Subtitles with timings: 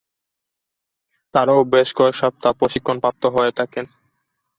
[1.33, 3.85] তারাও বেশ কয়েক সপ্তাহ প্রশিক্ষণপ্রাপ্ত হয়ে থাকেন।